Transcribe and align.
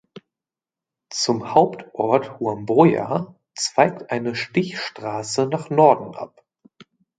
Zum 1.11 1.53
Hauptort 1.53 2.39
Huamboya 2.39 3.35
zweigt 3.53 4.09
eine 4.09 4.33
Stichstraße 4.33 5.45
nach 5.45 5.69
Norden 5.69 6.15
ab. 6.15 6.43